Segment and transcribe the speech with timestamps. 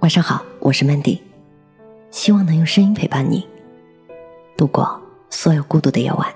[0.00, 1.20] 晚上好，我是 Mandy，
[2.10, 3.46] 希望能用声音陪伴你
[4.56, 6.26] 度过所有孤独的夜晚。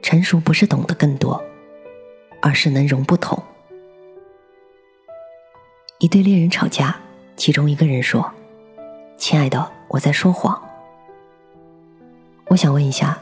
[0.00, 1.44] 成熟不是懂得更多，
[2.40, 3.42] 而是能容不同。
[5.98, 6.96] 一对恋人吵架，
[7.36, 8.32] 其中一个人说
[9.18, 10.58] ：“亲爱的，我在说谎。”
[12.48, 13.18] 我想问一下，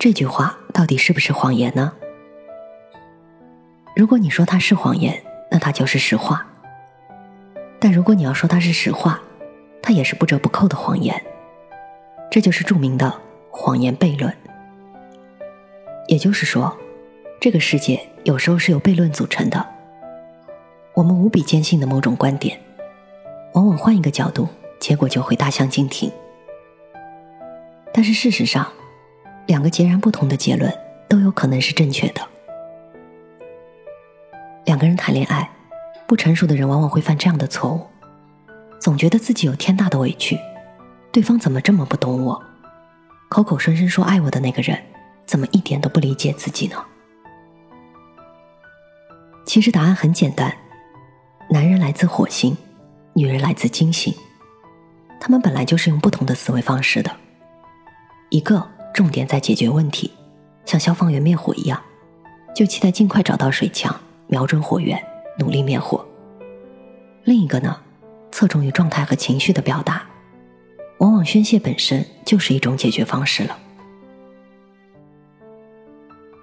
[0.00, 1.92] 这句话到底是不是谎言呢？
[3.94, 6.48] 如果你说它是谎言，那它就是实话。
[7.84, 9.20] 但如果你要说它是实话，
[9.82, 11.20] 它也是不折不扣的谎言。
[12.30, 13.12] 这就是著名的
[13.50, 14.32] 谎言悖论。
[16.06, 16.78] 也就是说，
[17.40, 19.66] 这个世界有时候是由悖论组成的。
[20.94, 22.56] 我们无比坚信的某种观点，
[23.54, 24.46] 往往换一个角度，
[24.78, 26.08] 结果就会大相径庭。
[27.92, 28.70] 但是事实上，
[29.48, 30.72] 两个截然不同的结论
[31.08, 32.20] 都有可能是正确的。
[34.66, 35.50] 两个人谈恋爱。
[36.12, 37.86] 不成熟的人往往会犯这样的错误，
[38.78, 40.38] 总觉得自己有天大的委屈，
[41.10, 42.38] 对方怎么这么不懂我？
[43.30, 44.78] 口口声声说爱我的那个人，
[45.24, 46.76] 怎么一点都不理解自己呢？
[49.46, 50.54] 其实答案很简单，
[51.48, 52.54] 男人来自火星，
[53.14, 54.14] 女人来自金星，
[55.18, 57.10] 他们本来就是用不同的思维方式的。
[58.28, 60.12] 一个重点在解决问题，
[60.66, 61.82] 像消防员灭火一样，
[62.54, 65.02] 就期待尽快找到水枪，瞄准火源。
[65.42, 66.06] 努力灭火。
[67.24, 67.80] 另一个呢，
[68.30, 70.04] 侧重于状态和情绪的表达，
[70.98, 73.58] 往往宣泄本身就是一种解决方式了。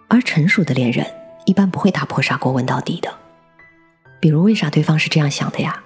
[0.09, 1.06] 而成熟的恋人
[1.45, 3.09] 一般不会打破砂锅问到底的，
[4.19, 5.81] 比如为啥对方是这样想的呀？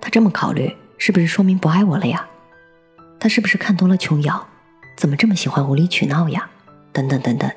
[0.00, 2.28] 他这么考虑，是不是说明不爱我了呀？
[3.18, 4.46] 他是不是看多了琼瑶？
[4.96, 6.48] 怎么这么喜欢无理取闹呀？
[6.92, 7.50] 等等等等。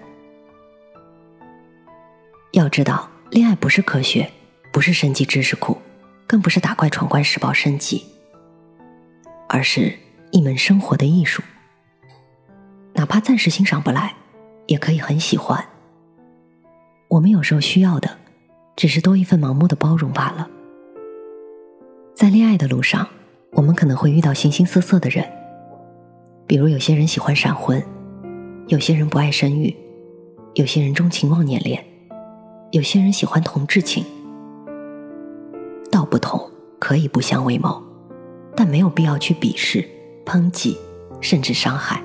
[2.52, 4.32] 要知道，恋爱不是科学。
[4.72, 5.78] 不是升级知识库，
[6.26, 8.06] 更不是打怪闯关十宝升级，
[9.50, 9.94] 而是
[10.32, 11.44] 一门生活的艺术。
[12.94, 14.14] 哪怕暂时欣赏不来，
[14.68, 15.64] 也可以很喜欢。
[17.10, 18.18] 我们有时候需要的，
[18.76, 20.50] 只是多一份盲目的包容罢了。
[22.16, 23.08] 在恋爱的路上，
[23.52, 25.30] 我们可能会遇到形形色色的人，
[26.48, 27.84] 比如有些人喜欢闪婚，
[28.68, 29.76] 有些人不爱生育，
[30.54, 31.84] 有些人钟情忘年恋，
[32.72, 34.06] 有些人喜欢同志情。
[35.92, 37.84] 道不同可以不相为谋，
[38.56, 39.88] 但没有必要去鄙视、
[40.26, 40.78] 抨击，
[41.20, 42.02] 甚至伤害。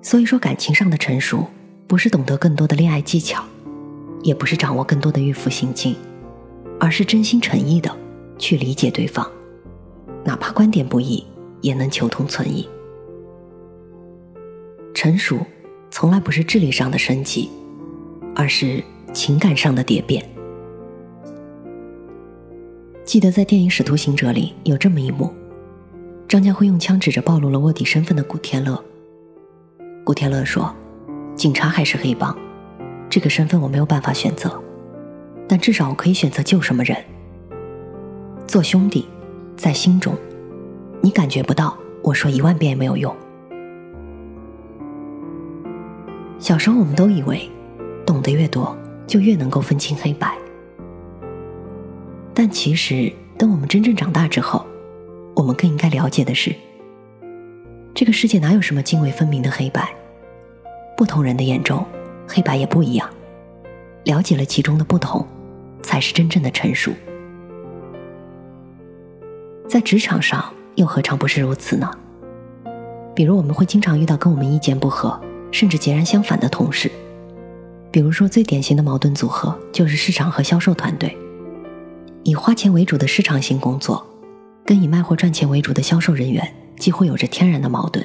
[0.00, 1.44] 所以说，感情上的成熟，
[1.86, 3.44] 不是懂得更多的恋爱技巧，
[4.22, 5.94] 也不是掌握更多的御夫心经，
[6.78, 7.94] 而是真心诚意的
[8.38, 9.28] 去理解对方，
[10.24, 11.26] 哪怕观点不一，
[11.60, 12.66] 也能求同存异。
[14.94, 15.38] 成熟
[15.90, 17.50] 从来不是智力上的升级，
[18.34, 20.24] 而是情感上的蝶变。
[23.08, 25.32] 记得在电影《使徒行者》里有这么一幕，
[26.28, 28.78] 张家辉用枪指着暴露了卧底身份的古天乐。
[30.04, 30.76] 古天乐说
[31.34, 32.36] ：“警察还是黑帮，
[33.08, 34.62] 这个身份我没有办法选择，
[35.48, 37.02] 但至少我可以选择救什么人。
[38.46, 39.08] 做兄弟，
[39.56, 40.14] 在心中，
[41.00, 43.16] 你感觉不到，我说一万遍也没有用。”
[46.38, 47.48] 小时候我们都以为，
[48.04, 48.76] 懂得越多，
[49.06, 50.36] 就越能够分清黑白。
[52.40, 54.64] 但其实，等我们真正长大之后，
[55.34, 56.54] 我们更应该了解的是，
[57.92, 59.92] 这个世界哪有什么泾渭分明的黑白？
[60.96, 61.84] 不同人的眼中，
[62.28, 63.10] 黑白也不一样。
[64.04, 65.26] 了解了其中的不同，
[65.82, 66.92] 才是真正的成熟。
[69.68, 71.90] 在职场上，又何尝不是如此呢？
[73.16, 75.20] 比如，我们会经常遇到跟我们意见不合，
[75.50, 76.88] 甚至截然相反的同事。
[77.90, 81.18] 比如说，最典型的矛盾组合就是市场和销售团队。
[82.24, 84.06] 以花钱为主的市场型工作，
[84.64, 88.04] 跟以卖货赚钱为主的销售人员，几乎有着天然的矛盾。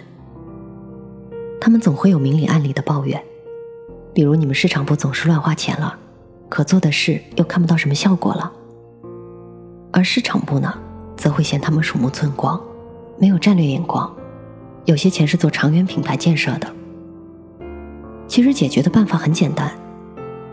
[1.59, 3.21] 他们总会有明里暗里的抱怨，
[4.13, 5.97] 比如你们市场部总是乱花钱了，
[6.49, 8.51] 可做的事又看不到什么效果了。
[9.91, 10.73] 而市场部呢，
[11.15, 12.61] 则会嫌他们鼠目寸光，
[13.17, 14.13] 没有战略眼光，
[14.85, 16.67] 有些钱是做长远品牌建设的。
[18.27, 19.71] 其实解决的办法很简单，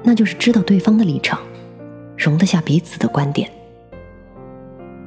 [0.03, 1.41] 那就是知道对方的立场，
[2.21, 3.51] 容得下彼此的观点。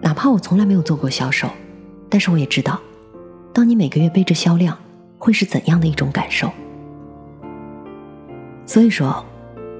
[0.01, 1.47] 哪怕我从来没有做过销售，
[2.09, 2.79] 但是我也知道，
[3.53, 4.75] 当你每个月背着销量，
[5.19, 6.49] 会是怎样的一种感受。
[8.65, 9.23] 所以说，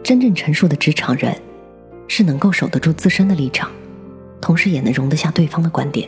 [0.03, 1.35] 真正成熟的职场人，
[2.07, 3.71] 是能够守得住自身的立场，
[4.39, 6.07] 同时也能容得下对方的观点，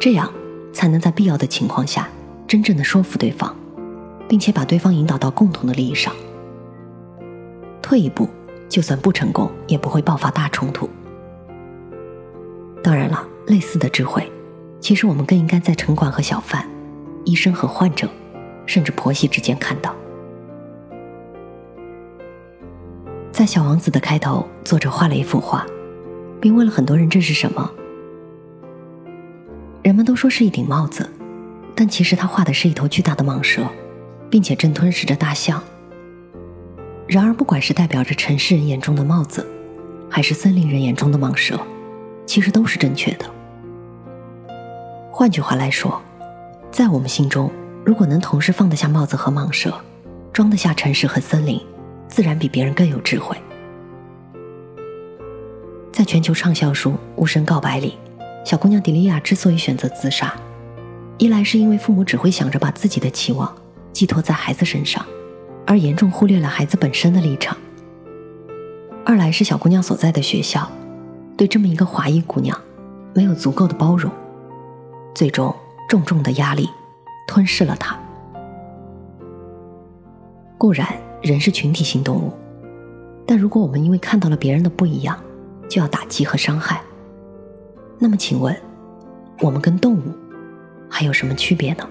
[0.00, 0.32] 这样
[0.72, 2.08] 才能在必要的情况下，
[2.48, 3.54] 真正的说服对方，
[4.26, 6.14] 并且把对方引导到共同的利益上。
[7.82, 8.28] 退一步，
[8.68, 10.88] 就算不成功，也不会爆发大冲突。
[12.82, 14.30] 当然了，类似的智慧，
[14.80, 16.68] 其实我们更应该在城管和小贩、
[17.24, 18.08] 医生和患者，
[18.66, 19.94] 甚至婆媳之间看到。
[23.32, 25.66] 在《小王子》的开头，作者画了一幅画，
[26.40, 27.70] 并问了很多人这是什么。
[29.82, 31.08] 人们都说是一顶帽子，
[31.74, 33.62] 但其实他画的是一头巨大的蟒蛇，
[34.30, 35.62] 并且正吞噬着大象。
[37.06, 39.46] 然而，不管是代表着城市人眼中的帽子，
[40.10, 41.58] 还是森林人眼中的蟒蛇，
[42.26, 43.24] 其实都是正确的。
[45.12, 46.02] 换句话来说，
[46.70, 47.50] 在我们心中，
[47.84, 49.72] 如果能同时放得下帽子和蟒蛇，
[50.32, 51.60] 装得下城市和森林，
[52.08, 53.36] 自然比别人更有智慧。
[55.92, 57.96] 在全球畅销书《无声告白》里。
[58.44, 60.32] 小姑娘迪莉亚之所以选择自杀，
[61.18, 63.52] 一来是因为父母只会想着把自己的期望
[63.92, 65.04] 寄托在孩子身上，
[65.66, 67.56] 而严重忽略了孩子本身的立场；
[69.04, 70.70] 二来是小姑娘所在的学校
[71.36, 72.58] 对这么一个华裔姑娘
[73.14, 74.10] 没有足够的包容，
[75.14, 75.54] 最终
[75.88, 76.68] 重重的压力
[77.26, 77.98] 吞噬了她。
[80.56, 80.88] 固然
[81.20, 82.32] 人是群体性动物，
[83.26, 85.18] 但如果我们因为看到了别人的不一样，
[85.68, 86.80] 就要打击和伤害。
[87.98, 88.56] 那么，请问，
[89.40, 90.02] 我们跟动物
[90.88, 91.88] 还有什么区别呢？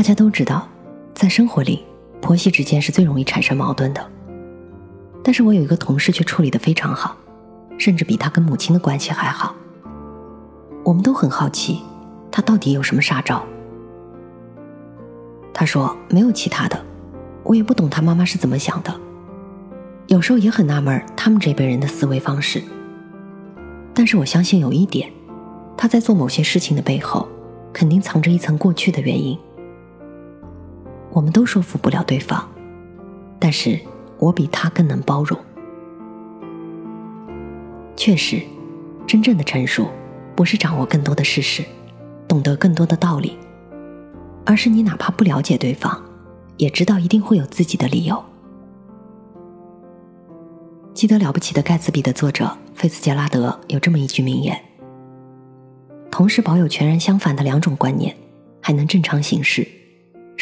[0.00, 0.66] 大家都知道，
[1.12, 1.84] 在生活里，
[2.22, 4.10] 婆媳之间是最容易产生矛盾的。
[5.22, 7.14] 但是我有一个同事却处理的非常好，
[7.76, 9.54] 甚至比他跟母亲的关系还好。
[10.84, 11.82] 我们都很好奇，
[12.32, 13.44] 他到底有什么杀招？
[15.52, 16.82] 他说没有其他的，
[17.42, 18.98] 我也不懂他妈妈是怎么想的。
[20.06, 22.62] 有时候也很纳闷他们这辈人的思维方式。
[23.92, 25.12] 但是我相信有一点，
[25.76, 27.28] 他在做某些事情的背后，
[27.70, 29.38] 肯定藏着一层过去的原因。
[31.12, 32.48] 我们都说服不了对方，
[33.38, 33.78] 但是
[34.18, 35.38] 我比他更能包容。
[37.96, 38.40] 确实，
[39.06, 39.88] 真正的成熟，
[40.34, 41.64] 不是掌握更多的事实，
[42.26, 43.36] 懂得更多的道理，
[44.46, 46.02] 而是你哪怕不了解对方，
[46.56, 48.22] 也知道一定会有自己的理由。
[50.94, 54.60] 记得《了不起的盖茨比》的作者菲茨杰拉德有这么一句名言
[56.10, 58.14] ：“同时保有全然相反的两种观念，
[58.60, 59.66] 还能正常行事，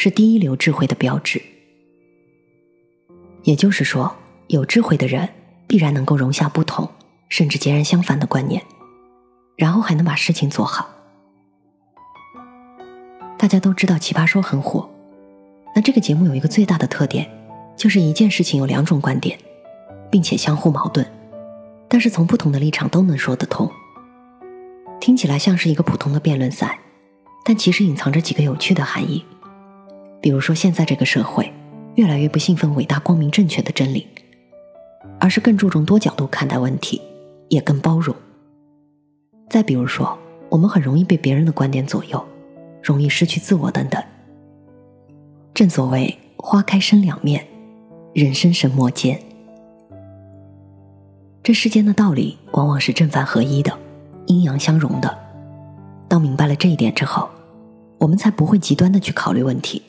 [0.00, 1.42] 是第一流智慧的标志。”
[3.42, 4.14] 也就是说，
[4.46, 5.28] 有智慧的人
[5.66, 6.88] 必然能够容下不同
[7.28, 8.62] 甚至截然相反的观念，
[9.56, 10.88] 然后还能把事情做好。
[13.36, 14.88] 大家都知道《奇葩说》很火，
[15.74, 17.28] 那这个节目有一个最大的特点，
[17.76, 19.36] 就是一件事情有两种观点。
[20.10, 21.06] 并且相互矛盾，
[21.86, 23.70] 但是从不同的立场都能说得通。
[24.98, 26.78] 听起来像是一个普通的辩论赛，
[27.44, 29.22] 但其实隐藏着几个有趣的含义。
[30.20, 31.52] 比如说，现在这个社会
[31.94, 34.06] 越来越不信奉伟大、光明、正确的真理，
[35.20, 37.00] 而是更注重多角度看待问题，
[37.48, 38.14] 也更包容。
[39.48, 40.18] 再比如说，
[40.48, 42.22] 我们很容易被别人的观点左右，
[42.82, 44.02] 容易失去自我等等。
[45.54, 47.46] 正所谓花开生两面，
[48.12, 49.20] 人生神莫间。
[51.42, 53.72] 这世间的道理往往是正反合一的，
[54.26, 55.18] 阴阳相融的。
[56.06, 57.28] 当明白了这一点之后，
[57.98, 59.82] 我们才不会极端的去考虑问题，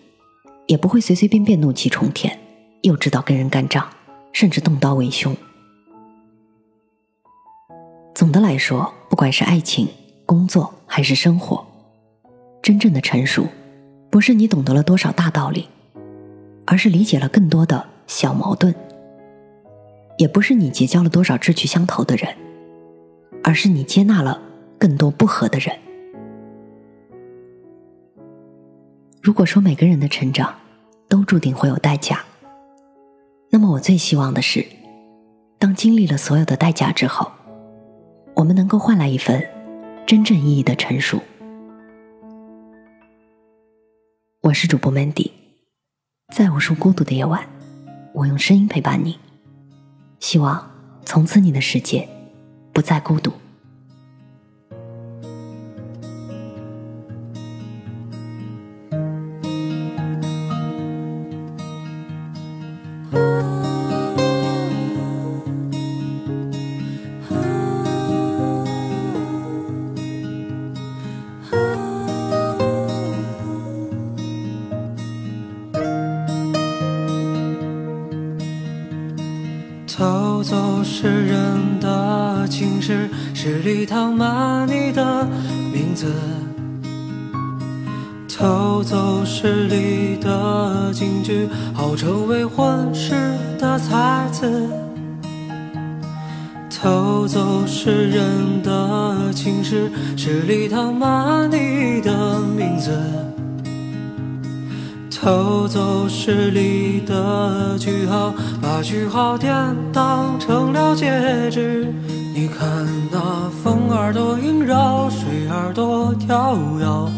[0.70, 2.40] 也不会随随便便怒气冲天，
[2.84, 3.90] 又知道跟人干仗，
[4.32, 5.36] 甚至动刀为凶。
[8.14, 9.88] 总的来说，不管是爱情、
[10.28, 11.66] 工作还是生活，
[12.62, 13.48] 真正的成熟，
[14.12, 15.68] 不是你懂得了多少大道理，
[16.68, 18.74] 而是理解了更多的小矛盾。
[20.20, 22.36] 也不是你结交了多少志趣相投的人，
[23.44, 24.40] 而是你接纳了
[24.78, 25.76] 更多不合的人。
[29.30, 30.52] 如果说每个人的成长
[31.08, 32.26] 都注定会有代价，
[33.52, 34.66] 那么我最希望的是，
[35.60, 37.32] 当经历了所有的代价之后，
[38.34, 39.48] 我们能够换来一份
[40.08, 41.22] 真正意义的成熟。
[44.42, 45.30] 我是主播 Mandy，
[46.34, 47.48] 在无数孤独的夜晚，
[48.16, 49.20] 我用声音陪伴你。
[50.20, 50.72] 希望
[51.06, 52.10] 从此你的世界
[52.74, 53.32] 不再孤独。
[80.00, 85.28] 偷走诗人的情诗，十里唐马你的
[85.74, 86.06] 名字；
[88.80, 93.12] 偷走诗里的金句，好成为混世
[93.60, 94.50] 的才子。
[96.70, 102.98] 偷走诗人的情诗，诗里躺满你的名字。
[105.12, 109.54] 偷走诗里的句号，把句号典
[109.92, 111.94] 当成了戒指。
[112.34, 117.10] 你看那风儿多萦绕，水儿多飘摇。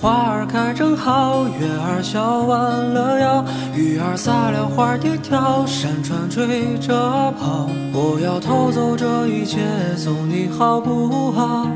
[0.00, 2.58] 花儿开正好，月儿笑弯
[2.94, 6.94] 了腰，鱼儿撒了欢儿地跳，山川追着
[7.32, 7.68] 跑。
[7.92, 9.58] 我要偷走这一切，
[9.96, 11.66] 送你好不好？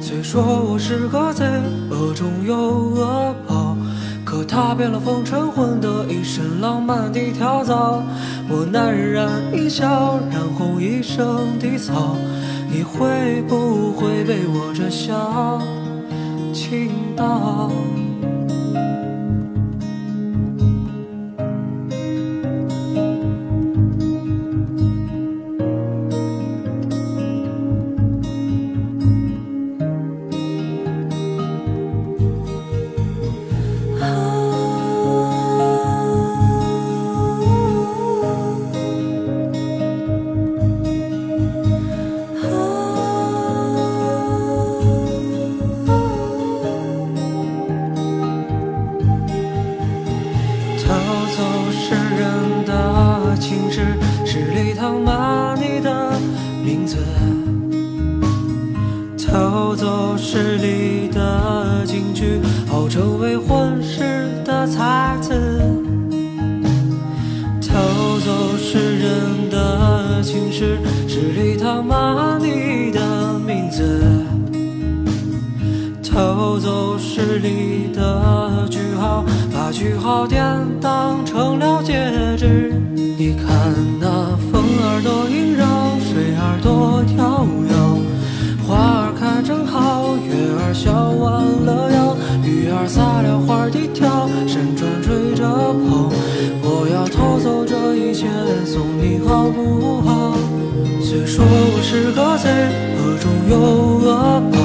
[0.00, 1.44] 虽说我是个贼，
[1.88, 3.76] 恶中有恶报，
[4.24, 8.02] 可踏遍了风尘混得一身浪漫的跳蚤。
[8.48, 12.16] 我难然一笑，染红一生的草，
[12.68, 15.62] 你会不会被我这笑？
[16.52, 18.11] 倾倒。
[60.72, 65.32] 里的金句，好成为混世的才子。
[67.60, 67.78] 偷
[68.24, 74.00] 走诗人的情诗，诗里躺满你的名字。
[76.02, 80.42] 偷走诗里的句号，把句号典
[80.80, 81.94] 当成了戒
[82.36, 82.74] 指。
[82.94, 85.81] 你看那风儿多萦绕，
[102.42, 102.50] 在，
[102.98, 104.58] 恶中有恶报，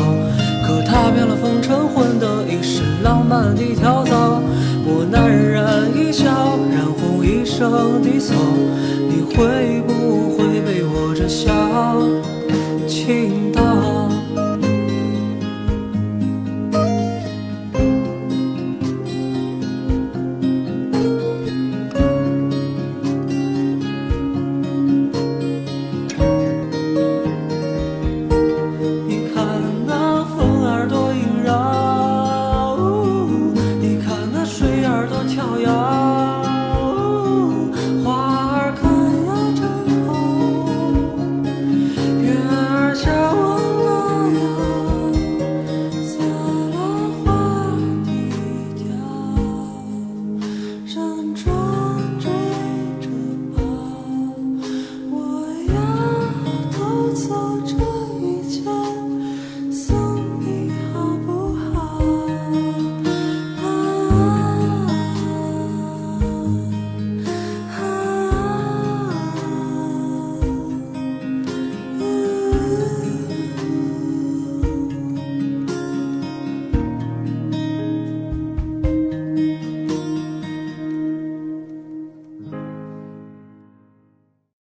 [0.65, 4.41] 可踏遍了风尘，混得一身浪漫的跳蚤。
[4.84, 6.25] 我赧然一笑，
[6.74, 8.34] 染红一生的草，
[9.07, 11.53] 你会不会被我这笑
[12.88, 13.96] 倾倒？